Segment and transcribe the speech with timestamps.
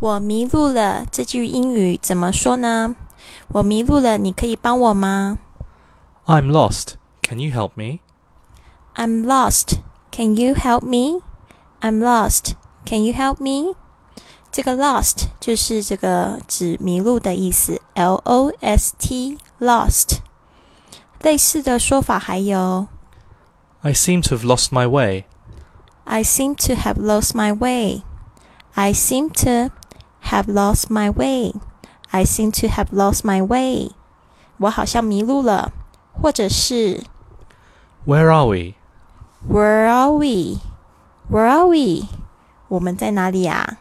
[0.00, 2.94] 我迷路了，这句英语怎么说呢？
[3.48, 5.38] 我迷路了，你可以帮我吗？
[6.26, 6.94] I'm lost.
[7.22, 8.00] Can you help me?
[8.94, 9.78] I'm lost.
[10.10, 11.22] Can you help me?
[11.80, 12.54] I'm lost.
[12.84, 13.74] Can you help me?
[14.52, 20.18] 这个 lost 就是这个指迷路的意思，L O S T lost。
[21.20, 22.86] 类似的说法还有，
[23.82, 25.24] I seem to have lost my way.
[26.04, 28.02] I seem to have lost my way.
[28.74, 29.72] I seem to
[30.30, 31.52] have lost my way.
[32.10, 33.90] I seem to have lost my way.
[34.58, 35.72] 我好像迷路了，
[36.12, 37.04] 或者是
[38.06, 38.74] Where are we?
[39.48, 40.60] Where are we?
[41.30, 42.08] Where are we?
[42.68, 43.78] 我们在哪里呀、啊？